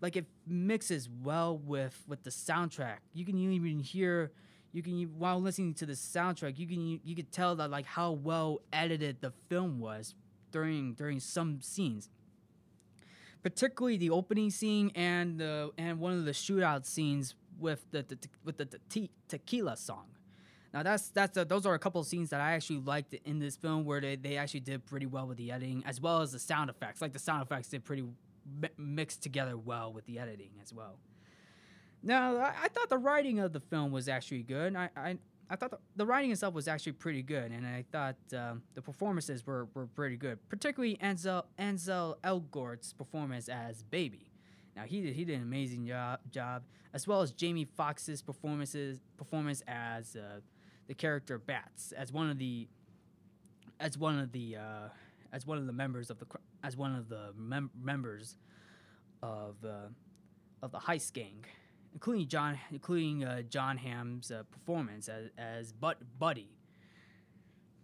like 0.00 0.16
it 0.16 0.26
mixes 0.46 1.08
well 1.22 1.58
with 1.58 2.04
with 2.06 2.22
the 2.22 2.30
soundtrack. 2.30 2.98
You 3.12 3.24
can 3.24 3.38
even 3.38 3.80
hear 3.80 4.30
you 4.78 4.82
can 4.82 5.18
while 5.18 5.40
listening 5.40 5.74
to 5.74 5.86
the 5.86 5.94
soundtrack, 5.94 6.56
you 6.56 6.66
can 6.68 6.86
you, 6.86 7.00
you 7.02 7.16
could 7.16 7.32
tell 7.32 7.56
that 7.56 7.68
like 7.70 7.84
how 7.84 8.12
well 8.12 8.60
edited 8.72 9.20
the 9.20 9.32
film 9.48 9.80
was 9.80 10.14
during 10.52 10.94
during 10.94 11.18
some 11.18 11.60
scenes. 11.60 12.08
Particularly 13.42 13.96
the 13.96 14.10
opening 14.10 14.50
scene 14.50 14.92
and 14.94 15.40
the 15.40 15.70
and 15.76 15.98
one 15.98 16.12
of 16.12 16.24
the 16.24 16.30
shootout 16.30 16.86
scenes 16.86 17.34
with 17.58 17.84
the, 17.90 18.02
the 18.02 18.18
with 18.44 18.56
the, 18.58 18.68
te- 18.88 19.10
tequila 19.26 19.76
song. 19.76 20.06
Now 20.72 20.84
that's 20.84 21.08
that's 21.08 21.36
a, 21.36 21.44
those 21.44 21.66
are 21.66 21.74
a 21.74 21.78
couple 21.78 22.00
of 22.00 22.06
scenes 22.06 22.30
that 22.30 22.40
I 22.40 22.52
actually 22.52 22.78
liked 22.78 23.14
in 23.14 23.40
this 23.40 23.56
film 23.56 23.84
where 23.84 24.00
they, 24.00 24.14
they 24.14 24.36
actually 24.36 24.60
did 24.60 24.86
pretty 24.86 25.06
well 25.06 25.26
with 25.26 25.38
the 25.38 25.50
editing 25.50 25.82
as 25.86 26.00
well 26.00 26.20
as 26.20 26.30
the 26.30 26.38
sound 26.38 26.70
effects. 26.70 27.02
Like 27.02 27.12
the 27.12 27.18
sound 27.18 27.42
effects 27.42 27.68
did 27.68 27.84
pretty 27.84 28.04
mi- 28.60 28.68
mixed 28.76 29.22
together 29.22 29.56
well 29.56 29.92
with 29.92 30.06
the 30.06 30.20
editing 30.20 30.50
as 30.62 30.72
well. 30.72 30.98
Now, 32.02 32.36
I, 32.36 32.54
I, 32.64 32.68
thought 32.68 32.88
the 32.88 32.98
writing 32.98 33.40
of 33.40 33.52
the 33.52 33.60
film 33.60 33.90
was 33.90 34.08
actually 34.08 34.42
good. 34.42 34.76
I, 34.76 34.88
I, 34.96 35.18
I 35.50 35.56
thought 35.56 35.70
the, 35.70 35.78
the 35.96 36.06
writing 36.06 36.30
itself 36.30 36.54
was 36.54 36.68
actually 36.68 36.92
pretty 36.92 37.22
good, 37.22 37.50
and 37.50 37.66
I 37.66 37.84
thought 37.90 38.16
um, 38.36 38.62
the 38.74 38.82
performances 38.82 39.46
were, 39.46 39.66
were 39.74 39.86
pretty 39.86 40.16
good. 40.16 40.38
Particularly 40.48 40.98
Ansel 41.00 41.46
Ansel 41.56 42.18
Elgort's 42.22 42.92
performance 42.92 43.48
as 43.48 43.82
Baby. 43.82 44.30
Now 44.76 44.84
he 44.84 45.00
did 45.00 45.14
he 45.14 45.24
did 45.24 45.36
an 45.36 45.42
amazing 45.42 45.86
job, 45.86 46.20
job 46.30 46.62
as 46.94 47.06
well 47.08 47.22
as 47.22 47.32
Jamie 47.32 47.64
Foxx's 47.64 48.22
performances 48.22 49.00
performance 49.16 49.62
as 49.66 50.14
uh, 50.14 50.40
the 50.86 50.94
character 50.94 51.38
Bats 51.38 51.92
as 51.92 52.12
one 52.12 52.30
of 52.30 52.38
the 52.38 52.68
as 53.80 53.98
one 53.98 54.18
of 54.18 54.30
the 54.30 54.56
uh, 54.56 54.88
as 55.32 55.46
one 55.46 55.58
of 55.58 55.66
the 55.66 55.72
members 55.72 56.10
of 56.10 56.18
the 56.18 56.26
as 56.62 56.76
one 56.76 56.94
of 56.94 57.08
the 57.08 57.32
mem- 57.36 57.70
members 57.82 58.36
of 59.22 59.56
uh, 59.64 59.88
of 60.62 60.70
the 60.70 60.78
heist 60.78 61.12
gang 61.12 61.44
including 61.92 62.28
John, 62.28 62.58
including 62.70 63.24
uh, 63.24 63.42
Jon 63.42 63.76
Hamm's 63.76 64.30
uh, 64.30 64.42
performance 64.50 65.08
as 65.08 65.30
as 65.36 65.72
but 65.72 65.98
Buddy. 66.18 66.50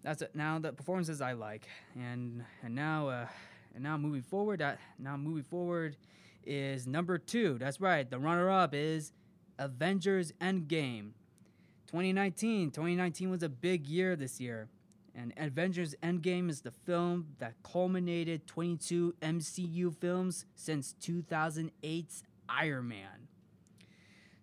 That's 0.02 0.22
it. 0.22 0.34
Now 0.34 0.58
the 0.58 0.72
performances 0.72 1.20
I 1.20 1.32
like, 1.32 1.66
and 1.94 2.44
and 2.62 2.74
now 2.74 3.08
uh, 3.08 3.26
and 3.74 3.82
now 3.82 3.96
moving 3.96 4.22
forward, 4.22 4.62
uh, 4.62 4.74
now 4.98 5.16
moving 5.16 5.42
forward 5.42 5.96
is 6.46 6.86
number 6.86 7.18
two. 7.18 7.56
That's 7.58 7.80
right. 7.80 8.08
The 8.08 8.18
runner-up 8.18 8.74
is 8.74 9.12
Avengers 9.58 10.32
Endgame. 10.40 11.12
2019. 11.86 12.70
2019 12.70 13.30
was 13.30 13.42
a 13.42 13.48
big 13.48 13.86
year 13.86 14.14
this 14.14 14.40
year. 14.40 14.68
And 15.14 15.32
Avengers 15.36 15.94
Endgame 16.02 16.50
is 16.50 16.60
the 16.60 16.72
film 16.72 17.28
that 17.38 17.54
culminated 17.62 18.46
22 18.46 19.14
MCU 19.22 19.94
films 19.94 20.44
since 20.54 20.94
2008's 21.00 22.24
Iron 22.48 22.88
Man 22.88 23.28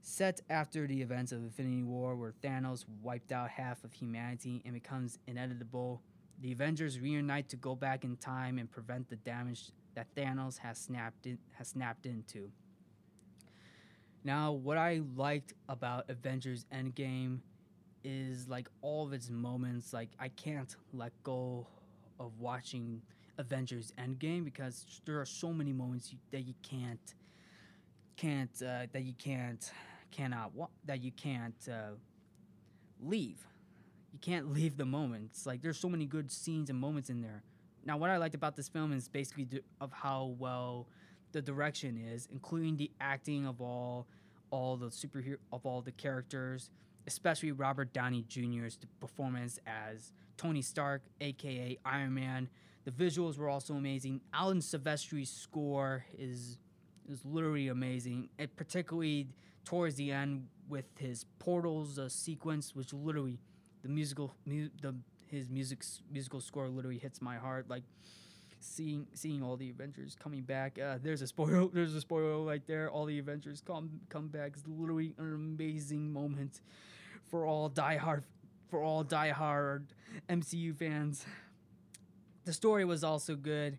set 0.02 0.42
after 0.50 0.88
the 0.88 1.02
events 1.02 1.32
of 1.32 1.40
Infinity 1.40 1.84
War, 1.84 2.16
where 2.16 2.34
Thanos 2.44 2.86
wiped 3.02 3.32
out 3.32 3.50
half 3.50 3.84
of 3.84 3.94
humanity 3.94 4.62
and 4.66 4.74
becomes 4.74 5.20
inevitable. 5.28 6.02
The 6.42 6.52
Avengers 6.52 7.00
reunite 7.00 7.50
to 7.50 7.56
go 7.56 7.76
back 7.76 8.04
in 8.04 8.18
time 8.18 8.58
and 8.58 8.70
prevent 8.70 9.10
the 9.10 9.16
damage 9.18 9.72
that 9.96 10.08
Thanos 10.16 10.58
has 10.58 10.78
snapped 10.78 11.28
in, 11.28 11.38
has 11.54 11.70
snapped 11.70 12.06
into. 12.06 12.50
Now, 14.24 14.52
what 14.52 14.78
I 14.78 15.02
liked 15.16 15.54
about 15.68 16.10
Avengers 16.10 16.66
Endgame 16.74 17.40
is 18.04 18.48
like 18.48 18.68
all 18.82 19.06
of 19.06 19.14
its 19.14 19.30
moments. 19.30 19.94
Like 19.94 20.10
I 20.20 20.30
can't 20.30 20.76
let 20.94 21.12
go 21.24 21.68
of 22.20 22.40
watching 22.40 23.02
Avengers 23.38 23.92
Endgame 24.00 24.46
because 24.46 24.86
there 25.06 25.20
are 25.20 25.26
so 25.26 25.52
many 25.52 25.74
moments 25.74 26.12
you, 26.12 26.20
that 26.32 26.42
you 26.42 26.54
can't 26.62 27.16
can't 28.18 28.62
uh, 28.62 28.86
that 28.92 29.04
you 29.04 29.14
can't 29.14 29.72
cannot 30.12 30.54
wa- 30.54 30.68
that 30.86 31.02
you 31.02 31.12
can't 31.12 31.56
uh, 31.70 31.96
leave. 33.02 33.46
You 34.14 34.20
can't 34.20 34.52
leave 34.54 34.78
the 34.78 34.86
moments. 34.86 35.46
Like 35.46 35.62
there's 35.62 35.78
so 35.80 35.90
many 35.90 36.06
good 36.06 36.32
scenes 36.32 36.70
and 36.70 36.80
moments 36.80 37.10
in 37.10 37.22
there. 37.22 37.44
Now, 37.84 37.98
what 37.98 38.10
I 38.12 38.18
liked 38.18 38.36
about 38.36 38.56
this 38.56 38.70
film 38.70 38.94
is 38.94 39.08
basically 39.08 39.46
d- 39.46 39.62
of 39.80 39.92
how 39.92 40.36
well 40.38 40.88
the 41.32 41.42
direction 41.42 41.98
is, 41.98 42.28
including 42.32 42.78
the 42.78 42.92
acting 43.00 43.46
of 43.48 43.62
all 43.62 44.08
all 44.52 44.76
the 44.76 44.88
superhero 44.88 45.38
of 45.54 45.66
all 45.66 45.82
the 45.82 45.94
characters, 45.94 46.70
especially 47.08 47.52
Robert 47.54 47.94
Downey 47.94 48.26
Jr.'s 48.28 48.78
performance 49.00 49.60
as 49.66 50.12
Tony 50.38 50.62
Stark, 50.62 51.02
aka 51.22 51.78
Iron 51.86 52.14
Man. 52.14 52.50
The 52.84 52.92
visuals 52.92 53.38
were 53.38 53.48
also 53.48 53.76
amazing. 53.76 54.22
Alan 54.34 54.60
Silvestri's 54.60 55.30
score 55.30 56.06
is 56.18 56.58
is 57.10 57.26
literally 57.26 57.70
amazing, 57.70 58.30
and 58.38 58.54
particularly 58.56 59.28
towards 59.66 59.96
the 59.96 60.12
end 60.12 60.48
with 60.70 60.86
his 60.98 61.26
portals 61.40 62.00
uh, 62.00 62.10
sequence, 62.10 62.76
which 62.76 62.94
literally 62.94 63.40
the 63.84 63.90
musical 63.90 64.34
mu- 64.46 64.70
the 64.82 64.96
his 65.28 65.48
music 65.50 65.84
musical 66.12 66.42
score 66.42 66.70
literally 66.70 66.98
hits 66.98 67.22
my 67.22 67.38
heart. 67.38 67.70
Like 67.70 67.84
seeing 68.60 69.08
seeing 69.14 69.44
all 69.44 69.58
the 69.58 69.70
Avengers 69.70 70.16
coming 70.22 70.42
back. 70.42 70.80
Uh, 70.80 70.98
there's 71.02 71.22
a 71.22 71.28
spoiler. 71.28 71.68
There's 71.74 71.96
a 71.96 72.02
spoiler 72.02 72.44
right 72.44 72.66
there. 72.68 72.90
All 72.90 73.06
the 73.06 73.20
Avengers 73.20 73.62
come 73.66 74.02
come 74.10 74.28
back. 74.28 74.54
It's 74.56 74.68
literally 74.68 75.14
an 75.18 75.34
amazing 75.34 76.12
moment 76.12 76.62
for 77.30 77.46
all 77.46 77.70
diehard 77.70 78.24
for 78.70 78.82
all 78.82 79.04
diehard 79.04 79.86
MCU 80.30 80.76
fans. 80.76 81.26
The 82.46 82.54
story 82.54 82.86
was 82.86 83.04
also 83.04 83.36
good, 83.36 83.78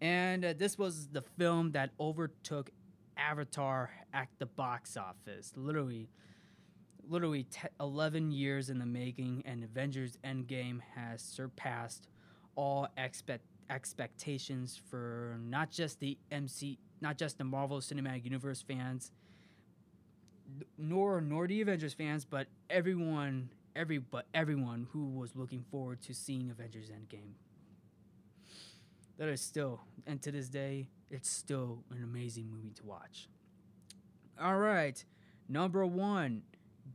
and 0.00 0.44
uh, 0.44 0.54
this 0.56 0.76
was 0.76 1.08
the 1.08 1.22
film 1.22 1.72
that 1.72 1.90
overtook 1.98 2.70
Avatar 3.16 3.90
at 4.12 4.28
the 4.38 4.46
box 4.46 4.96
office. 4.96 5.52
Literally, 5.56 6.08
literally 7.08 7.44
te- 7.44 7.68
11 7.80 8.32
years 8.32 8.70
in 8.70 8.78
the 8.78 8.86
making, 8.86 9.42
and 9.46 9.64
Avengers 9.64 10.18
Endgame 10.24 10.80
has 10.94 11.22
surpassed 11.22 12.08
all 12.56 12.88
expect 12.96 13.44
expectations 13.68 14.80
for 14.90 15.38
not 15.40 15.70
just 15.70 15.98
the 15.98 16.16
MC, 16.30 16.78
not 17.00 17.18
just 17.18 17.36
the 17.38 17.44
Marvel 17.44 17.80
Cinematic 17.80 18.24
Universe 18.24 18.62
fans, 18.62 19.10
nor 20.78 21.20
nor 21.20 21.46
the 21.46 21.60
Avengers 21.60 21.92
fans, 21.92 22.24
but 22.24 22.46
everyone, 22.70 23.50
every 23.74 23.98
but 23.98 24.26
everyone 24.34 24.86
who 24.92 25.06
was 25.10 25.34
looking 25.34 25.64
forward 25.70 26.00
to 26.02 26.14
seeing 26.14 26.50
Avengers 26.50 26.90
Endgame. 26.90 27.34
That 29.18 29.28
is 29.28 29.40
still, 29.40 29.80
and 30.06 30.20
to 30.22 30.30
this 30.30 30.48
day, 30.48 30.88
it's 31.10 31.30
still 31.30 31.84
an 31.90 32.02
amazing 32.02 32.50
movie 32.50 32.72
to 32.74 32.84
watch. 32.84 33.28
All 34.40 34.58
right, 34.58 35.02
number 35.48 35.86
one, 35.86 36.42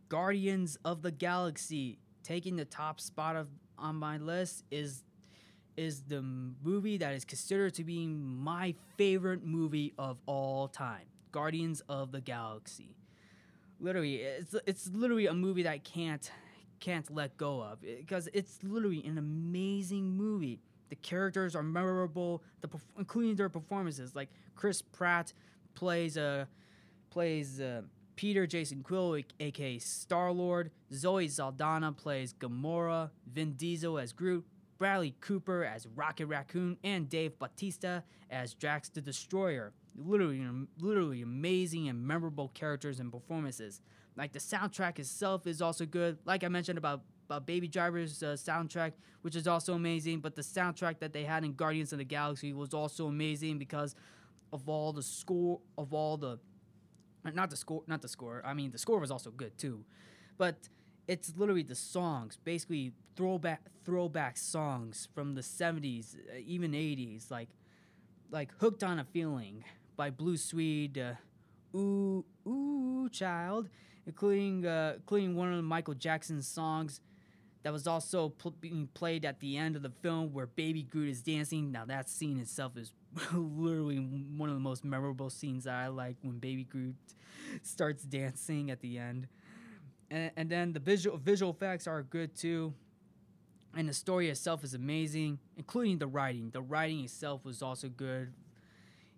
Guardians 0.10 0.78
of 0.86 1.02
the 1.02 1.12
Galaxy, 1.12 1.98
taking 2.24 2.58
the 2.58 2.66
top 2.66 3.00
spot 3.00 3.36
of 3.36 3.48
on 3.78 3.96
my 3.96 4.18
list 4.18 4.64
is 4.70 5.04
is 5.78 6.02
the 6.04 6.22
movie 6.22 6.98
that 6.98 7.14
is 7.14 7.26
considered 7.26 7.74
to 7.74 7.84
be 7.84 8.06
my 8.06 8.76
favorite 8.98 9.44
movie 9.44 9.94
of 9.98 10.18
all 10.26 10.68
time. 10.68 11.06
Guardians 11.32 11.82
of 11.88 12.12
the 12.12 12.22
Galaxy. 12.22 12.96
Literally, 13.80 14.18
it's 14.18 14.56
it's 14.68 14.90
literally 14.94 15.28
a 15.28 15.34
movie 15.34 15.64
that 15.64 15.72
I 15.72 15.78
can't 15.80 16.30
can't 16.80 17.10
let 17.14 17.38
go 17.38 17.62
of 17.62 17.82
because 17.82 18.28
it's 18.34 18.60
literally 18.64 19.04
an 19.06 19.18
amazing 19.18 20.16
movie. 20.16 20.60
The 20.92 20.98
characters 20.98 21.56
are 21.56 21.64
memorable, 21.64 22.44
the 22.60 22.68
including 23.00 23.38
their 23.38 23.48
performances. 23.48 24.14
Like 24.14 24.28
Chris 24.56 24.82
Pratt 24.82 25.32
plays 25.74 26.18
a 26.18 26.24
uh, 26.24 26.46
plays 27.10 27.62
uh, 27.62 27.84
Peter 28.18 28.46
Jason 28.46 28.84
Quill, 28.84 29.22
aka 29.40 29.80
Star 29.80 30.34
Lord. 30.34 30.70
Zoe 30.94 31.30
Saldana 31.30 31.94
plays 31.94 32.34
Gamora. 32.34 33.10
Vin 33.26 33.54
Diesel 33.54 33.98
as 33.98 34.12
Groot. 34.12 34.46
Bradley 34.78 35.16
Cooper 35.22 35.64
as 35.64 35.88
Rocket 35.96 36.26
Raccoon, 36.26 36.76
and 36.84 37.08
Dave 37.08 37.40
Bautista 37.40 38.04
as 38.30 38.54
Drax 38.54 38.90
the 38.90 39.00
Destroyer. 39.00 39.72
Literally, 39.96 40.46
literally 40.80 41.22
amazing 41.22 41.88
and 41.88 42.06
memorable 42.06 42.50
characters 42.50 43.00
and 43.00 43.12
performances. 43.12 43.80
Like 44.18 44.34
the 44.34 44.40
soundtrack 44.40 45.00
itself 45.00 45.48
is 45.48 45.62
also 45.62 45.86
good. 45.86 46.18
Like 46.26 46.44
I 46.44 46.50
mentioned 46.50 46.78
about, 46.78 47.04
about 47.32 47.46
Baby 47.46 47.68
Driver's 47.68 48.22
uh, 48.22 48.36
soundtrack, 48.38 48.92
which 49.22 49.36
is 49.36 49.48
also 49.48 49.74
amazing. 49.74 50.20
But 50.20 50.36
the 50.36 50.42
soundtrack 50.42 51.00
that 51.00 51.14
they 51.14 51.24
had 51.24 51.44
in 51.46 51.54
Guardians 51.54 51.94
of 51.94 52.00
the 52.00 52.06
Galaxy 52.06 52.52
was 52.54 52.74
also 52.74 53.08
amazing 53.08 53.58
because 53.58 53.96
of 54.52 54.68
all 54.68 54.92
the 54.92 55.04
score, 55.04 55.62
of 55.78 55.94
all 55.94 56.18
the, 56.18 56.40
not 57.24 57.50
the 57.50 57.56
score, 57.56 57.84
not 57.88 58.02
the 58.02 58.10
score. 58.10 58.42
I 58.46 58.54
mean, 58.54 58.72
the 58.72 58.78
score 58.78 59.00
was 59.00 59.12
also 59.12 59.32
good 59.32 59.58
too, 59.58 59.86
but 60.38 60.68
it's 61.08 61.34
literally 61.38 61.64
the 61.64 61.76
songs, 61.76 62.38
basically 62.44 62.92
throwback 63.16 63.62
throwback 63.86 64.38
songs 64.38 65.08
from 65.16 65.34
the 65.34 65.42
70s, 65.42 66.16
uh, 66.16 66.38
even 66.46 66.72
80s, 66.72 67.32
like 67.32 67.50
like 68.30 68.52
"Hooked 68.60 68.84
on 68.84 69.00
a 69.00 69.06
Feeling" 69.06 69.64
by 69.96 70.10
Blue 70.10 70.36
Swede, 70.36 70.98
uh, 70.98 71.78
"Ooh 71.78 72.26
Ooh 72.46 73.08
Child," 73.10 73.70
including 74.06 74.66
uh, 74.66 74.94
including 74.98 75.36
one 75.36 75.54
of 75.54 75.64
Michael 75.64 75.94
Jackson's 75.94 76.48
songs 76.48 77.00
that 77.64 77.72
was 77.72 77.88
also 77.88 78.30
pl- 78.30 78.56
being 78.60 78.90
played 78.94 79.26
at 79.26 79.40
the 79.40 79.58
end 79.58 79.76
of 79.76 79.84
the 79.84 79.92
film 80.02 80.34
where 80.34 80.48
Baby 80.48 80.84
Groot 80.84 81.10
is 81.10 81.22
dancing. 81.22 81.72
Now 81.72 81.86
that 81.86 82.10
scene 82.10 82.40
itself 82.40 82.76
is 82.78 82.92
literally 83.34 83.98
one 83.98 84.50
of 84.50 84.56
the 84.56 84.62
most 84.62 84.84
memorable 84.84 85.30
scenes 85.30 85.66
that 85.66 85.76
I 85.76 85.88
like 85.88 86.18
when 86.22 86.40
Baby 86.40 86.64
Groot 86.64 86.96
starts 87.62 88.04
dancing 88.04 88.72
at 88.72 88.82
the 88.82 88.98
end. 88.98 89.28
And, 90.10 90.32
and 90.36 90.50
then 90.50 90.74
the 90.74 90.80
visual 90.80 91.18
visual 91.18 91.52
effects 91.52 91.88
are 91.88 92.02
good 92.04 92.36
too. 92.36 92.74
And 93.76 93.88
the 93.88 93.94
story 93.94 94.30
itself 94.30 94.64
is 94.64 94.74
amazing 94.74 95.40
including 95.56 96.00
the 96.00 96.08
writing. 96.08 96.50
The 96.52 96.62
writing 96.62 97.04
itself 97.04 97.46
was 97.46 97.62
also 97.62 97.90
good. 97.90 98.34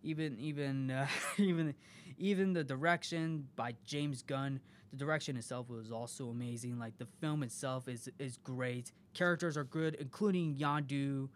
Even 0.03 0.38
even 0.39 0.91
uh, 0.91 1.08
even 1.38 1.73
even 2.17 2.53
the 2.53 2.63
direction 2.63 3.47
by 3.56 3.75
James 3.86 4.21
Gunn 4.21 4.60
the 4.93 4.99
direction 4.99 5.36
itself 5.36 5.69
was 5.69 5.91
also 5.91 6.29
amazing 6.29 6.77
like 6.77 6.97
the 6.99 7.08
film 7.19 7.41
itself 7.43 7.88
is 7.88 8.08
is 8.19 8.38
great 8.38 8.91
characters 9.13 9.58
are 9.58 9.63
good 9.63 9.95
including 9.95 10.56
Yondu 10.56 11.27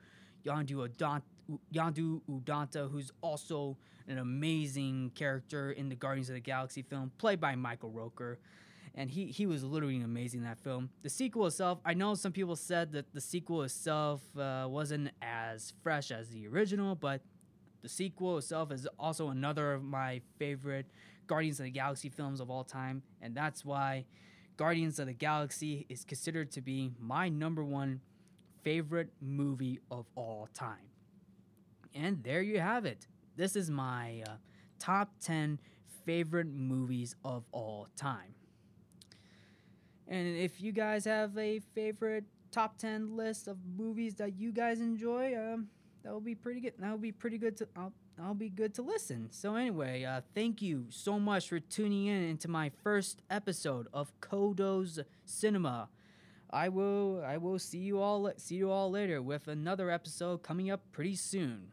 Yondu 0.45 0.87
Udonta 0.87 1.23
Yondu 1.73 2.21
Udonta 2.29 2.89
who's 2.91 3.11
also 3.21 3.75
an 4.07 4.19
amazing 4.19 5.11
character 5.15 5.71
in 5.71 5.89
the 5.89 5.95
Guardians 5.95 6.29
of 6.29 6.35
the 6.35 6.41
Galaxy 6.41 6.81
film 6.83 7.11
played 7.17 7.39
by 7.41 7.55
Michael 7.55 7.91
Rooker. 7.91 8.37
and 8.95 9.09
he 9.09 9.27
he 9.27 9.45
was 9.45 9.63
literally 9.63 10.01
amazing 10.01 10.41
in 10.41 10.45
that 10.45 10.59
film. 10.59 10.89
The 11.03 11.09
sequel 11.09 11.45
itself, 11.47 11.79
I 11.85 11.93
know 11.93 12.15
some 12.15 12.31
people 12.31 12.55
said 12.55 12.91
that 12.93 13.13
the 13.13 13.21
sequel 13.21 13.63
itself 13.63 14.21
uh, 14.37 14.65
wasn't 14.69 15.11
as 15.21 15.73
fresh 15.83 16.11
as 16.11 16.29
the 16.29 16.47
original, 16.47 16.95
but 16.95 17.21
the 17.81 17.89
sequel 17.89 18.37
itself 18.39 18.71
is 18.71 18.87
also 18.99 19.29
another 19.29 19.73
of 19.73 19.83
my 19.83 20.21
favorite 20.39 20.87
Guardians 21.27 21.59
of 21.59 21.65
the 21.65 21.71
Galaxy 21.71 22.09
films 22.09 22.39
of 22.39 22.49
all 22.49 22.63
time, 22.63 23.03
and 23.21 23.35
that's 23.35 23.63
why 23.63 24.05
Guardians 24.57 24.97
of 24.99 25.05
the 25.05 25.13
Galaxy 25.13 25.85
is 25.89 26.03
considered 26.03 26.51
to 26.51 26.61
be 26.61 26.91
my 26.99 27.29
number 27.29 27.63
one 27.63 28.01
favorite 28.63 29.09
movie 29.21 29.79
of 29.91 30.07
all 30.15 30.49
time. 30.53 30.89
And 31.93 32.23
there 32.23 32.41
you 32.41 32.59
have 32.59 32.85
it. 32.85 33.07
This 33.35 33.55
is 33.55 33.69
my 33.69 34.23
uh, 34.27 34.33
top 34.79 35.11
10 35.21 35.59
favorite 36.05 36.47
movies 36.47 37.15
of 37.23 37.43
all 37.51 37.87
time. 37.95 38.33
And 40.07 40.37
if 40.37 40.61
you 40.61 40.71
guys 40.71 41.05
have 41.05 41.37
a 41.37 41.59
favorite 41.75 42.23
top 42.51 42.77
10 42.77 43.15
list 43.15 43.47
of 43.47 43.57
movies 43.77 44.15
that 44.15 44.37
you 44.37 44.51
guys 44.51 44.79
enjoy, 44.79 45.35
um, 45.35 45.67
that 46.03 46.13
will 46.13 46.21
be 46.21 46.35
pretty 46.35 46.61
good. 46.61 46.73
That 46.79 46.91
will 46.91 46.97
be 46.97 47.11
pretty 47.11 47.37
good 47.37 47.57
to 47.57 47.67
I'll, 47.75 47.93
I'll 48.19 48.33
be 48.33 48.49
good 48.49 48.73
to 48.75 48.81
listen. 48.81 49.29
So 49.31 49.55
anyway, 49.55 50.03
uh, 50.03 50.21
thank 50.33 50.59
you 50.61 50.85
so 50.89 51.19
much 51.19 51.49
for 51.49 51.59
tuning 51.59 52.07
in 52.07 52.23
into 52.23 52.47
my 52.47 52.71
first 52.83 53.21
episode 53.29 53.87
of 53.93 54.11
Codo's 54.21 54.99
Cinema. 55.23 55.89
I 56.49 56.69
will 56.69 57.23
I 57.23 57.37
will 57.37 57.59
see 57.59 57.77
you 57.77 57.99
all 57.99 58.31
see 58.37 58.55
you 58.55 58.71
all 58.71 58.89
later 58.89 59.21
with 59.21 59.47
another 59.47 59.91
episode 59.91 60.41
coming 60.41 60.71
up 60.71 60.81
pretty 60.91 61.15
soon. 61.15 61.67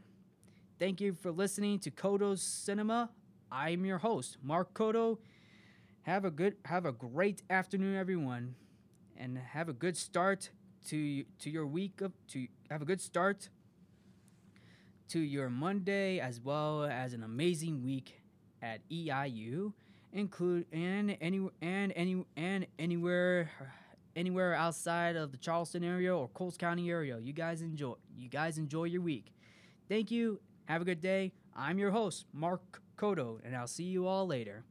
Thank 0.79 1.01
you 1.01 1.15
for 1.15 1.31
listening 1.31 1.79
to 1.79 1.91
Codo's 1.91 2.43
Cinema. 2.43 3.11
I'm 3.51 3.87
your 3.87 3.99
host, 3.99 4.37
Mark 4.43 4.75
Codo. 4.75 5.19
Have 6.03 6.27
a 6.27 6.31
good 6.31 6.57
have 6.67 6.85
a 6.85 6.93
great 6.93 7.43
afternoon 7.49 7.97
everyone 7.97 8.55
and 9.17 9.39
have 9.39 9.71
a 9.71 9.73
good 9.73 9.97
start 9.97 10.51
to 10.89 11.25
to 11.39 11.49
your 11.49 11.67
week 11.67 12.03
of 12.03 12.13
to 12.33 12.49
have 12.71 12.83
a 12.83 12.85
good 12.85 13.01
start 13.01 13.49
to 15.09 15.21
your 15.21 15.51
Monday 15.51 16.19
as 16.19 16.41
well 16.41 16.85
as 16.85 17.13
an 17.13 17.23
amazing 17.23 17.83
week 17.83 18.21
at 18.63 18.81
EIU 18.91 19.73
include 20.13 20.67
and 20.73 21.17
any 21.21 21.49
and 21.61 21.93
any 21.95 22.25
and 22.37 22.67
anywhere 22.79 23.51
anywhere 24.17 24.55
outside 24.55 25.17
of 25.17 25.33
the 25.33 25.37
Charleston 25.37 25.85
area 25.85 26.17
or 26.17 26.29
Coles 26.29 26.57
County 26.57 26.91
area. 26.91 27.19
You 27.19 27.33
guys 27.33 27.63
enjoy. 27.63 27.95
You 28.17 28.29
guys 28.29 28.59
enjoy 28.59 28.85
your 28.85 29.03
week. 29.03 29.33
Thank 29.89 30.11
you. 30.11 30.41
Have 30.67 30.81
a 30.81 30.85
good 30.85 31.01
day. 31.01 31.33
I'm 31.55 31.79
your 31.79 31.91
host, 31.91 32.27
Mark 32.33 32.81
Codo, 32.97 33.39
and 33.45 33.55
I'll 33.55 33.67
see 33.67 33.85
you 33.85 34.07
all 34.07 34.27
later. 34.27 34.65